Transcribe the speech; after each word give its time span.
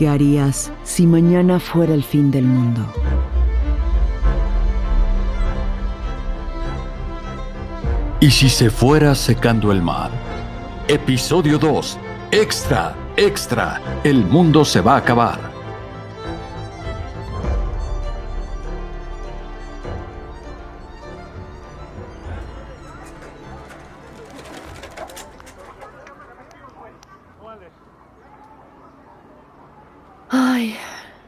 ¿Qué 0.00 0.08
harías 0.08 0.72
si 0.82 1.06
mañana 1.06 1.60
fuera 1.60 1.92
el 1.92 2.02
fin 2.02 2.30
del 2.30 2.46
mundo? 2.46 2.80
¿Y 8.18 8.30
si 8.30 8.48
se 8.48 8.70
fuera 8.70 9.14
secando 9.14 9.70
el 9.70 9.82
mar? 9.82 10.10
Episodio 10.88 11.58
2. 11.58 11.98
Extra, 12.30 12.94
extra. 13.18 13.82
El 14.02 14.24
mundo 14.24 14.64
se 14.64 14.80
va 14.80 14.94
a 14.94 14.96
acabar. 14.96 15.49
Ay, 30.60 30.76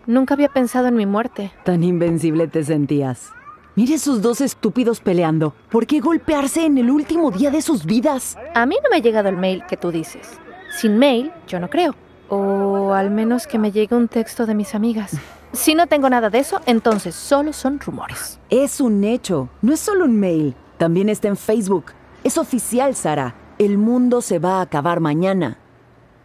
nunca 0.07 0.35
había 0.35 0.51
pensado 0.51 0.89
en 0.89 0.95
mi 0.95 1.07
muerte. 1.07 1.53
Tan 1.65 1.83
invencible 1.83 2.49
te 2.49 2.63
sentías. 2.65 3.31
Mire 3.77 3.95
esos 3.95 4.21
dos 4.21 4.43
estúpidos 4.43 5.01
peleando. 5.01 5.55
¿Por 5.71 5.87
qué 5.87 6.01
golpearse 6.01 6.67
en 6.67 6.77
el 6.77 6.91
último 6.91 7.31
día 7.31 7.51
de 7.51 7.63
sus 7.63 7.87
vidas? 7.87 8.37
A 8.55 8.67
mí 8.67 8.77
no 8.83 8.91
me 8.91 8.97
ha 8.97 8.99
llegado 8.99 9.31
el 9.31 9.39
mail 9.39 9.65
que 9.67 9.79
tú 9.79 9.91
dices. 9.91 10.39
Sin 10.77 10.99
mail, 10.99 11.33
yo 11.49 11.61
no 11.61 11.71
creo. 11.71 11.95
O 12.29 12.93
al 12.93 13.11
menos 13.11 13.47
que 13.47 13.59
me 13.59 13.73
llegue 13.73 13.97
un 13.97 14.09
texto 14.09 14.45
de 14.45 14.55
mis 14.55 14.75
amigas. 14.75 15.17
Si 15.55 15.75
no 15.75 15.87
tengo 15.87 16.11
nada 16.11 16.29
de 16.29 16.39
eso, 16.39 16.61
entonces 16.67 17.15
solo 17.15 17.55
son 17.55 17.80
rumores. 17.80 18.39
Es 18.51 18.83
un 18.83 19.03
hecho. 19.03 19.49
No 19.63 19.73
es 19.73 19.80
solo 19.80 20.05
un 20.05 20.21
mail. 20.21 20.55
También 20.77 21.09
está 21.09 21.29
en 21.29 21.39
Facebook. 21.39 21.87
Es 22.23 22.37
oficial, 22.37 22.95
Sara. 22.95 23.35
El 23.59 23.79
mundo 23.79 24.21
se 24.21 24.39
va 24.39 24.59
a 24.59 24.63
acabar 24.63 25.01
mañana. 25.01 25.57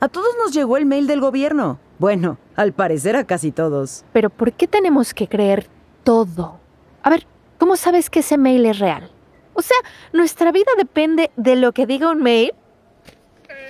A 0.02 0.10
todos 0.10 0.36
nos 0.44 0.54
llegó 0.54 0.76
el 0.76 0.86
mail 0.86 1.08
del 1.08 1.22
gobierno. 1.22 1.80
Bueno, 2.00 2.38
al 2.58 2.74
parecer 2.74 3.16
a 3.16 3.24
casi 3.24 3.52
todos. 3.52 4.04
Pero 4.12 4.30
¿por 4.30 4.52
qué 4.52 4.68
tenemos 4.68 5.14
que 5.14 5.28
creer 5.30 5.68
todo? 6.04 6.60
A 7.04 7.10
ver, 7.10 7.26
¿cómo 7.58 7.78
sabes 7.78 8.10
que 8.10 8.20
ese 8.20 8.38
mail 8.38 8.66
es 8.66 8.80
real? 8.80 9.10
O 9.54 9.62
sea, 9.62 9.78
¿nuestra 10.12 10.52
vida 10.52 10.72
depende 10.78 11.32
de 11.38 11.56
lo 11.56 11.72
que 11.72 11.86
diga 11.86 12.10
un 12.10 12.22
mail? 12.22 12.52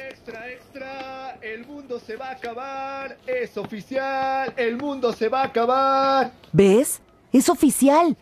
Extra, 0.09 0.49
extra, 0.49 1.37
el 1.41 1.67
mundo 1.67 1.99
se 1.99 2.15
va 2.15 2.29
a 2.29 2.31
acabar, 2.31 3.17
es 3.27 3.57
oficial, 3.57 4.53
el 4.57 4.77
mundo 4.77 5.13
se 5.13 5.29
va 5.29 5.41
a 5.41 5.45
acabar. 5.45 6.31
¿Ves? 6.51 7.01
Es 7.31 7.49
oficial. 7.49 8.17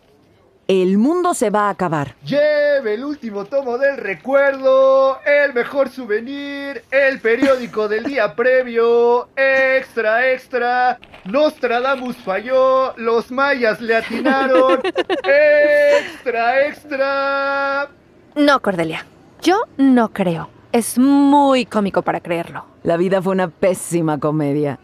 El 0.68 0.98
mundo 0.98 1.32
se 1.32 1.48
va 1.48 1.68
a 1.68 1.70
acabar. 1.70 2.16
Lleve 2.24 2.94
el 2.94 3.04
último 3.04 3.44
tomo 3.44 3.78
del 3.78 3.98
recuerdo, 3.98 5.20
el 5.24 5.54
mejor 5.54 5.90
souvenir, 5.90 6.82
el 6.90 7.20
periódico 7.20 7.86
del 7.86 8.02
día 8.02 8.34
previo, 8.36 9.28
extra, 9.36 10.32
extra. 10.32 10.98
Nostradamus 11.24 12.16
falló, 12.16 12.96
los 12.96 13.30
mayas 13.30 13.80
le 13.80 13.94
atinaron, 13.94 14.80
extra, 15.22 16.66
extra. 16.66 17.88
No, 18.34 18.60
Cordelia. 18.60 19.06
Yo 19.42 19.62
no 19.76 20.12
creo. 20.12 20.48
Es 20.72 20.98
muy 20.98 21.64
cómico 21.64 22.02
para 22.02 22.18
creerlo. 22.18 22.64
La 22.82 22.96
vida 22.96 23.22
fue 23.22 23.32
una 23.34 23.48
pésima 23.48 24.18
comedia. 24.18 24.80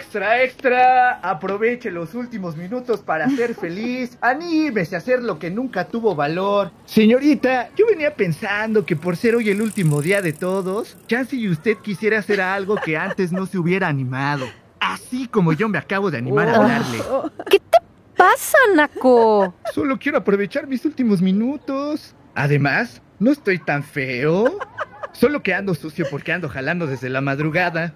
Extra, 0.00 0.42
extra. 0.42 1.20
Aproveche 1.20 1.90
los 1.90 2.14
últimos 2.14 2.56
minutos 2.56 3.00
para 3.00 3.28
ser 3.28 3.54
feliz. 3.54 4.16
Anímese 4.22 4.94
a 4.94 4.98
hacer 4.98 5.22
lo 5.22 5.38
que 5.38 5.50
nunca 5.50 5.86
tuvo 5.86 6.14
valor. 6.14 6.72
Señorita, 6.86 7.68
yo 7.76 7.84
venía 7.86 8.14
pensando 8.14 8.86
que 8.86 8.96
por 8.96 9.18
ser 9.18 9.34
hoy 9.34 9.50
el 9.50 9.60
último 9.60 10.00
día 10.00 10.22
de 10.22 10.32
todos, 10.32 10.96
chance 11.06 11.36
y 11.36 11.50
usted 11.50 11.76
quisiera 11.76 12.18
hacer 12.18 12.40
algo 12.40 12.76
que 12.76 12.96
antes 12.96 13.30
no 13.30 13.44
se 13.44 13.58
hubiera 13.58 13.88
animado. 13.88 14.46
Así 14.80 15.28
como 15.28 15.52
yo 15.52 15.68
me 15.68 15.76
acabo 15.76 16.10
de 16.10 16.16
animar 16.16 16.48
a 16.48 16.56
hablarle. 16.56 16.98
¿Qué 17.50 17.58
te 17.58 17.78
pasa, 18.16 18.56
Naco? 18.74 19.54
Solo 19.74 19.98
quiero 19.98 20.16
aprovechar 20.16 20.66
mis 20.66 20.82
últimos 20.86 21.20
minutos. 21.20 22.14
Además, 22.34 23.02
no 23.18 23.32
estoy 23.32 23.58
tan 23.58 23.82
feo. 23.82 24.58
Solo 25.12 25.42
que 25.42 25.52
ando 25.52 25.74
sucio 25.74 26.06
porque 26.10 26.32
ando 26.32 26.48
jalando 26.48 26.86
desde 26.86 27.10
la 27.10 27.20
madrugada. 27.20 27.94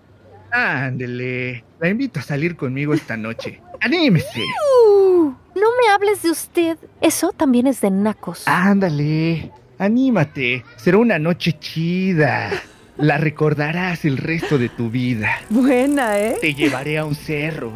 Ándele, 0.57 1.65
la 1.81 1.89
invito 1.89 2.21
a 2.21 2.23
salir 2.23 2.55
conmigo 2.55 2.95
esta 2.95 3.17
noche. 3.17 3.61
¡Anímese! 3.81 4.41
Uh, 4.87 5.25
no 5.57 5.67
me 5.77 5.93
hables 5.93 6.23
de 6.23 6.31
usted. 6.31 6.79
Eso 7.01 7.33
también 7.33 7.67
es 7.67 7.81
de 7.81 7.91
nacos. 7.91 8.47
Ándale, 8.47 9.51
anímate. 9.81 10.65
Será 10.77 10.99
una 10.99 11.19
noche 11.19 11.59
chida. 11.59 12.53
La 12.97 13.19
recordarás 13.19 14.05
el 14.05 14.17
resto 14.17 14.57
de 14.57 14.69
tu 14.69 14.91
vida. 14.91 15.41
Buena, 15.51 16.21
¿eh? 16.21 16.37
Te 16.41 16.55
llevaré 16.55 16.99
a 16.99 17.05
un 17.05 17.17
cerro. 17.17 17.73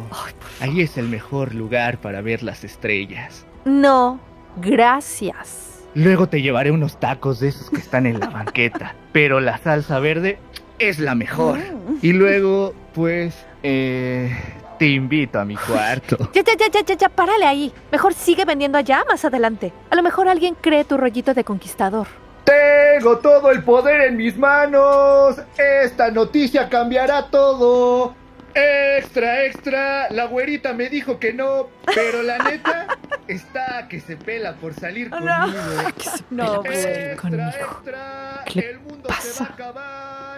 Ahí 0.61 0.79
es 0.79 0.97
el 0.97 1.09
mejor 1.09 1.53
lugar 1.53 1.99
para 1.99 2.21
ver 2.21 2.43
las 2.43 2.63
estrellas. 2.63 3.45
No, 3.65 4.21
gracias. 4.55 5.69
Luego 5.95 6.29
te 6.29 6.41
llevaré 6.41 6.71
unos 6.71 6.97
tacos 6.97 7.41
de 7.41 7.49
esos 7.49 7.69
que 7.69 7.77
están 7.77 8.05
en 8.05 8.21
la 8.21 8.29
banqueta. 8.29 8.95
Pero 9.11 9.41
la 9.41 9.57
salsa 9.57 9.99
verde 9.99 10.37
es 10.79 10.99
la 10.99 11.15
mejor. 11.15 11.59
Y 12.01 12.13
luego, 12.13 12.73
pues, 12.93 13.35
eh, 13.63 14.35
te 14.77 14.87
invito 14.87 15.39
a 15.39 15.45
mi 15.45 15.55
cuarto. 15.55 16.17
Ya, 16.33 16.41
ya, 16.43 16.53
ya, 16.57 16.67
ya, 16.71 16.81
ya, 16.81 16.95
ya, 16.95 17.09
párale 17.09 17.45
ahí. 17.45 17.73
Mejor 17.91 18.13
sigue 18.13 18.45
vendiendo 18.45 18.77
allá 18.77 19.03
más 19.07 19.23
adelante. 19.25 19.71
A 19.89 19.95
lo 19.95 20.03
mejor 20.03 20.27
alguien 20.27 20.55
cree 20.59 20.83
tu 20.85 20.97
rollito 20.97 21.33
de 21.33 21.43
conquistador. 21.43 22.07
Tengo 22.45 23.17
todo 23.19 23.51
el 23.51 23.63
poder 23.63 24.01
en 24.01 24.17
mis 24.17 24.37
manos. 24.37 25.35
Esta 25.57 26.09
noticia 26.09 26.67
cambiará 26.69 27.27
todo. 27.29 28.15
Extra, 28.55 29.45
extra. 29.45 30.09
La 30.09 30.25
güerita 30.25 30.73
me 30.73 30.89
dijo 30.89 31.19
que 31.19 31.33
no, 31.33 31.67
pero 31.93 32.23
la 32.23 32.39
neta 32.39 32.87
está 33.27 33.87
que 33.87 33.99
se 33.99 34.17
pela 34.17 34.55
por 34.55 34.73
salir 34.73 35.09
conmigo. 35.11 35.35
No, 36.31 36.63
Extra, 36.65 37.15
conmigo. 37.17 37.43
extra. 37.47 38.43
¿Qué 38.45 38.59
le 38.61 38.69
el 38.71 38.79
mundo 38.79 39.09
se 39.19 39.43
va 39.43 39.49
a 39.49 39.53
acabar. 39.53 40.28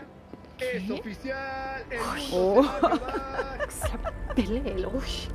Es 0.62 0.90
oficial. 0.90 1.84
El 1.90 2.00
mundo 2.00 2.30
Oh. 2.34 2.64
se 2.64 2.82
va 2.82 2.88
a 2.88 2.96
acabar. 3.64 4.14
Pelelo. 4.36 4.90
Uy, 4.90 5.28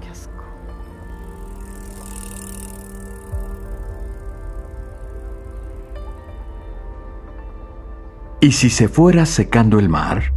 qué 0.00 0.08
asco. 0.10 0.32
¿Y 8.40 8.52
si 8.52 8.70
se 8.70 8.88
fuera 8.88 9.24
secando 9.26 9.78
el 9.78 9.88
mar? 9.88 10.32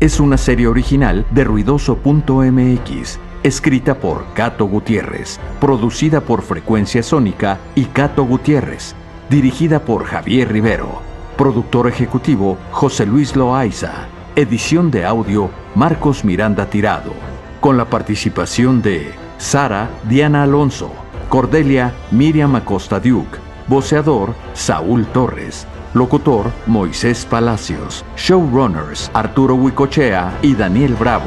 Es 0.00 0.20
una 0.20 0.36
serie 0.36 0.66
original 0.66 1.24
de 1.30 1.44
ruidoso.mx, 1.44 3.18
escrita 3.42 3.94
por 3.98 4.24
Cato 4.34 4.66
Gutiérrez, 4.66 5.38
producida 5.60 6.20
por 6.20 6.42
Frecuencia 6.42 7.02
Sónica 7.02 7.58
y 7.74 7.86
Cato 7.86 8.24
Gutiérrez, 8.24 8.94
dirigida 9.30 9.84
por 9.84 10.04
Javier 10.04 10.52
Rivero, 10.52 11.00
productor 11.36 11.88
ejecutivo 11.88 12.58
José 12.70 13.06
Luis 13.06 13.36
Loaiza, 13.36 14.06
edición 14.36 14.90
de 14.90 15.04
audio 15.04 15.50
Marcos 15.74 16.24
Miranda 16.24 16.66
Tirado, 16.66 17.12
con 17.60 17.76
la 17.76 17.86
participación 17.86 18.82
de 18.82 19.12
Sara 19.38 19.88
Diana 20.08 20.44
Alonso, 20.44 20.90
Cordelia 21.28 21.92
Miriam 22.10 22.54
Acosta 22.56 23.00
Duke, 23.00 23.38
voceador 23.66 24.34
Saúl 24.54 25.06
Torres, 25.06 25.66
locutor 25.94 26.50
Moisés 26.66 27.24
Palacios, 27.24 28.04
showrunners 28.16 29.10
Arturo 29.14 29.54
Huicochea 29.54 30.38
y 30.42 30.54
Daniel 30.54 30.94
Bravo. 30.94 31.26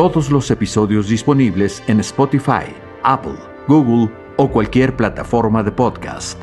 Todos 0.00 0.30
los 0.30 0.50
episodios 0.50 1.08
disponibles 1.08 1.82
en 1.86 2.00
Spotify, 2.00 2.74
Apple, 3.02 3.36
Google 3.68 4.10
o 4.38 4.50
cualquier 4.50 4.96
plataforma 4.96 5.62
de 5.62 5.72
podcast. 5.72 6.40